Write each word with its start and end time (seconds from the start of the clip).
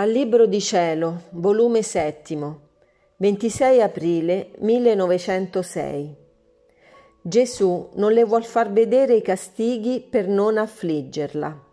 Dal 0.00 0.12
Libro 0.12 0.46
di 0.46 0.62
Cielo, 0.62 1.24
volume 1.32 1.82
settimo, 1.82 2.68
26 3.16 3.82
aprile 3.82 4.48
1906. 4.60 6.16
Gesù 7.20 7.90
non 7.96 8.10
le 8.12 8.24
vuol 8.24 8.44
far 8.44 8.72
vedere 8.72 9.12
i 9.16 9.20
castighi 9.20 10.00
per 10.00 10.26
non 10.26 10.56
affliggerla. 10.56 11.64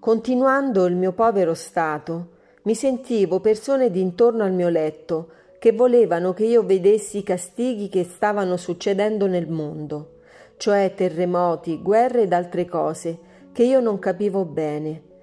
Continuando 0.00 0.86
il 0.86 0.96
mio 0.96 1.12
povero 1.12 1.54
stato, 1.54 2.30
mi 2.62 2.74
sentivo 2.74 3.38
persone 3.38 3.88
d'intorno 3.88 4.42
al 4.42 4.52
mio 4.52 4.68
letto 4.68 5.30
che 5.60 5.70
volevano 5.70 6.34
che 6.34 6.46
io 6.46 6.64
vedessi 6.64 7.18
i 7.18 7.22
castighi 7.22 7.88
che 7.88 8.02
stavano 8.02 8.56
succedendo 8.56 9.28
nel 9.28 9.46
mondo, 9.46 10.14
cioè 10.56 10.92
terremoti, 10.96 11.80
guerre 11.80 12.22
ed 12.22 12.32
altre 12.32 12.64
cose 12.64 13.18
che 13.52 13.62
io 13.62 13.78
non 13.78 14.00
capivo 14.00 14.44
bene 14.44 15.14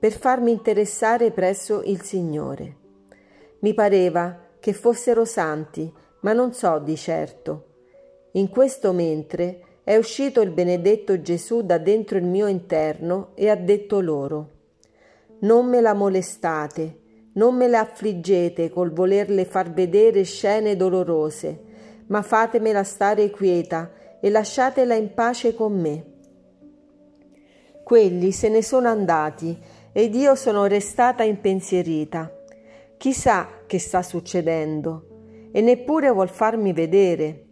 per 0.00 0.12
farmi 0.12 0.50
interessare 0.50 1.30
presso 1.30 1.82
il 1.84 2.00
Signore. 2.00 2.76
Mi 3.60 3.74
pareva 3.74 4.48
che 4.58 4.72
fossero 4.72 5.26
santi, 5.26 5.92
ma 6.20 6.32
non 6.32 6.54
so 6.54 6.78
di 6.78 6.96
certo. 6.96 7.66
In 8.32 8.48
questo 8.48 8.94
mentre 8.94 9.60
è 9.84 9.96
uscito 9.96 10.40
il 10.40 10.52
benedetto 10.52 11.20
Gesù 11.20 11.62
da 11.62 11.76
dentro 11.76 12.16
il 12.16 12.24
mio 12.24 12.46
interno 12.46 13.32
e 13.34 13.50
ha 13.50 13.56
detto 13.56 14.00
loro, 14.00 14.48
Non 15.40 15.66
me 15.66 15.82
la 15.82 15.92
molestate, 15.92 17.00
non 17.34 17.54
me 17.54 17.68
la 17.68 17.80
affliggete 17.80 18.70
col 18.70 18.92
volerle 18.92 19.44
far 19.44 19.70
vedere 19.70 20.22
scene 20.22 20.76
dolorose, 20.76 21.64
ma 22.06 22.22
fatemela 22.22 22.84
stare 22.84 23.28
quieta 23.28 23.92
e 24.18 24.30
lasciatela 24.30 24.94
in 24.94 25.12
pace 25.12 25.54
con 25.54 25.78
me. 25.78 26.04
Quelli 27.82 28.32
se 28.32 28.48
ne 28.48 28.62
sono 28.62 28.88
andati 28.88 29.58
ed 29.92 30.14
io 30.14 30.34
sono 30.34 30.66
restata 30.66 31.22
impensierita. 31.22 32.32
Chissà 32.96 33.48
che 33.66 33.78
sta 33.78 34.02
succedendo 34.02 35.48
e 35.52 35.60
neppure 35.60 36.10
vuol 36.10 36.28
farmi 36.28 36.72
vedere. 36.72 37.46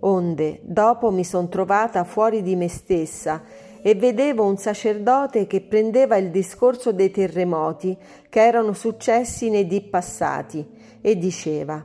Onde, 0.00 0.60
dopo 0.62 1.10
mi 1.10 1.24
son 1.24 1.48
trovata 1.48 2.04
fuori 2.04 2.42
di 2.42 2.56
me 2.56 2.68
stessa 2.68 3.42
e 3.82 3.94
vedevo 3.94 4.44
un 4.44 4.56
sacerdote 4.56 5.46
che 5.46 5.62
prendeva 5.62 6.16
il 6.16 6.30
discorso 6.30 6.92
dei 6.92 7.10
terremoti 7.10 7.96
che 8.28 8.44
erano 8.44 8.72
successi 8.72 9.48
nei 9.48 9.66
dì 9.66 9.80
passati 9.82 10.66
e 11.00 11.16
diceva 11.16 11.84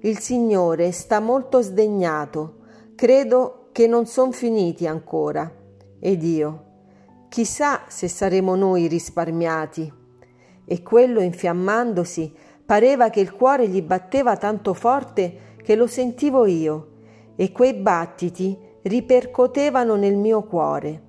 Il 0.00 0.18
Signore 0.18 0.92
sta 0.92 1.20
molto 1.20 1.62
sdegnato, 1.62 2.56
credo 2.94 3.68
che 3.72 3.86
non 3.86 4.06
son 4.06 4.32
finiti 4.32 4.86
ancora. 4.86 5.50
Ed 5.98 6.22
io 6.22 6.73
Chissà 7.34 7.86
se 7.88 8.06
saremo 8.06 8.54
noi 8.54 8.86
risparmiati. 8.86 9.92
E 10.64 10.82
quello 10.84 11.20
infiammandosi 11.20 12.32
pareva 12.64 13.10
che 13.10 13.18
il 13.18 13.32
cuore 13.32 13.66
gli 13.66 13.82
batteva 13.82 14.36
tanto 14.36 14.72
forte 14.72 15.56
che 15.60 15.74
lo 15.74 15.88
sentivo 15.88 16.46
io, 16.46 16.90
e 17.34 17.50
quei 17.50 17.74
battiti 17.74 18.56
ripercotevano 18.82 19.96
nel 19.96 20.14
mio 20.14 20.44
cuore. 20.44 21.02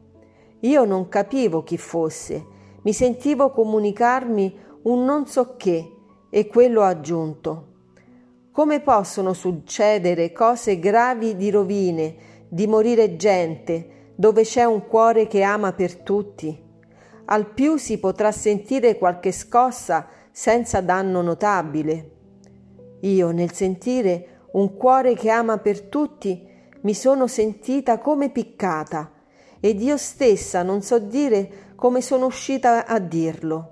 Io 0.62 0.84
non 0.84 1.10
capivo 1.10 1.62
chi 1.62 1.78
fosse, 1.78 2.44
mi 2.82 2.92
sentivo 2.92 3.52
comunicarmi 3.52 4.58
un 4.82 5.06
non 5.06 5.28
so 5.28 5.56
che, 5.58 5.92
e 6.32 6.48
quello 6.48 6.82
aggiunto. 6.82 7.68
Come 8.52 8.80
possono 8.80 9.34
succedere 9.34 10.32
cose 10.32 10.80
gravi 10.80 11.36
di 11.36 11.52
rovine, 11.52 12.16
di 12.50 12.66
morire 12.66 13.16
gente, 13.16 13.90
dove 14.16 14.44
c'è 14.44 14.64
un 14.64 14.88
cuore 14.88 15.28
che 15.28 15.42
ama 15.42 15.74
per 15.74 15.98
tutti. 15.98 16.64
Al 17.26 17.54
più 17.54 17.78
si 17.78 17.98
potrà 18.00 18.32
sentire 18.32 18.98
qualche 18.98 19.32
scossa 19.32 20.08
senza 20.32 20.82
danno 20.82 21.22
notabile. 21.22 22.12
Io, 23.02 23.32
nel 23.32 23.52
sentire 23.52 24.48
un 24.52 24.78
cuore 24.78 25.16
che 25.16 25.30
ama 25.30 25.58
per 25.58 25.82
tutti, 25.82 26.48
mi 26.82 26.94
sono 26.94 27.28
sentita 27.28 28.00
come 28.00 28.30
piccata 28.30 29.12
ed 29.60 29.82
io 29.82 29.98
stessa 29.98 30.62
non 30.62 30.82
so 30.82 31.00
dire 31.00 31.74
come 31.76 32.02
sono 32.02 32.28
uscita 32.28 32.86
a 32.86 33.00
dirlo. 33.00 33.72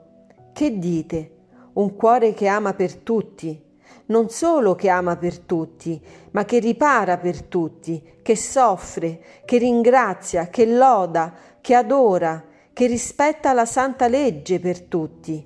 Che 0.51 0.78
dite? 0.78 1.31
Un 1.73 1.96
cuore 1.96 2.34
che 2.34 2.47
ama 2.47 2.73
per 2.73 2.96
tutti 2.96 3.72
non 4.08 4.30
solo 4.30 4.75
che 4.75 4.90
ama 4.90 5.16
per 5.16 5.40
tutti, 5.40 6.02
ma 6.31 6.46
che 6.46 6.59
ripara 6.59 7.18
per 7.18 7.44
tutti, 7.44 8.02
che 8.22 8.36
soffre, 8.36 9.22
che 9.46 9.58
ringrazia, 9.58 10.47
che 10.47 10.66
loda, 10.66 11.34
che 11.62 11.75
adora, 11.75 12.44
che 12.74 12.88
rispetta 12.88 13.53
la 13.53 13.66
santa 13.66 14.08
legge 14.08 14.59
per 14.59 14.81
tutti, 14.81 15.46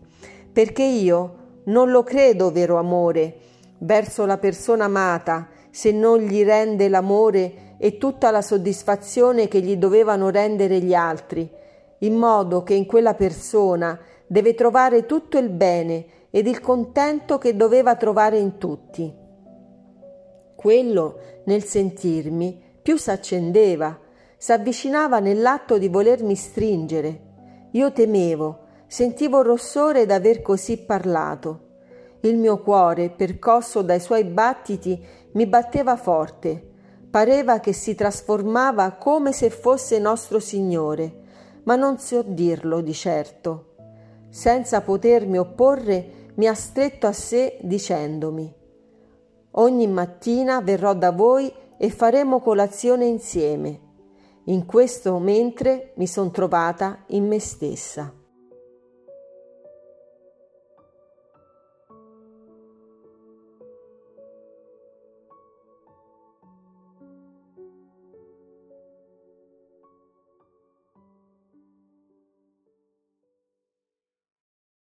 perché 0.51 0.83
io 0.83 1.35
non 1.65 1.91
lo 1.91 2.03
credo 2.03 2.51
vero 2.51 2.77
amore 2.77 3.39
verso 3.79 4.25
la 4.25 4.37
persona 4.37 4.85
amata 4.85 5.49
se 5.69 5.91
non 5.91 6.19
gli 6.19 6.43
rende 6.43 6.89
l'amore 6.89 7.75
e 7.77 7.97
tutta 7.97 8.31
la 8.31 8.41
soddisfazione 8.41 9.47
che 9.47 9.59
gli 9.59 9.75
dovevano 9.75 10.29
rendere 10.29 10.79
gli 10.79 10.93
altri, 10.93 11.47
in 11.99 12.15
modo 12.15 12.63
che 12.63 12.73
in 12.73 12.85
quella 12.85 13.13
persona 13.13 13.99
deve 14.25 14.55
trovare 14.55 15.05
tutto 15.05 15.37
il 15.37 15.49
bene 15.49 16.05
ed 16.37 16.45
il 16.45 16.61
contento 16.61 17.39
che 17.39 17.55
doveva 17.55 17.95
trovare 17.95 18.37
in 18.37 18.59
tutti. 18.59 19.11
Quello, 20.55 21.19
nel 21.45 21.63
sentirmi, 21.63 22.61
più 22.79 22.95
s'accendeva, 22.95 23.99
s'avvicinava 24.37 25.17
nell'atto 25.17 25.79
di 25.79 25.87
volermi 25.87 26.35
stringere. 26.35 27.21
Io 27.71 27.91
temevo, 27.91 28.59
sentivo 28.85 29.41
rossore 29.41 30.05
d'aver 30.05 30.43
così 30.43 30.77
parlato. 30.77 31.61
Il 32.19 32.37
mio 32.37 32.61
cuore, 32.61 33.09
percosso 33.09 33.81
dai 33.81 33.99
suoi 33.99 34.23
battiti, 34.23 35.03
mi 35.31 35.47
batteva 35.47 35.95
forte. 35.95 36.69
Pareva 37.09 37.59
che 37.59 37.73
si 37.73 37.95
trasformava 37.95 38.91
come 38.91 39.31
se 39.31 39.49
fosse 39.49 39.97
nostro 39.97 40.37
Signore, 40.37 41.15
ma 41.63 41.75
non 41.75 41.97
so 41.97 42.21
dirlo 42.21 42.81
di 42.81 42.93
certo. 42.93 43.73
Senza 44.29 44.81
potermi 44.81 45.39
opporre, 45.39 46.16
mi 46.37 46.47
ha 46.47 46.55
stretto 46.55 47.05
a 47.05 47.13
sé 47.13 47.59
dicendomi 47.61 48.57
Ogni 49.59 49.87
mattina 49.87 50.61
verrò 50.61 50.93
da 50.93 51.11
voi 51.11 51.51
e 51.77 51.89
faremo 51.89 52.41
colazione 52.41 53.05
insieme. 53.05 53.85
In 54.45 54.65
questo 54.65 55.17
mentre 55.17 55.93
mi 55.95 56.05
son 56.05 56.31
trovata 56.31 57.03
in 57.07 57.27
me 57.27 57.39
stessa. 57.39 58.13